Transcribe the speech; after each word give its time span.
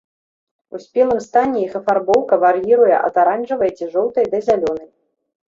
У 0.77 0.79
спелым 0.85 1.19
стане 1.25 1.59
іх 1.65 1.75
афарбоўка 1.81 2.33
вар'іруе 2.45 2.97
ад 3.07 3.21
аранжавай 3.25 3.71
ці 3.77 3.85
жоўтай 3.93 4.25
да 4.35 4.43
зялёнай. 4.51 4.89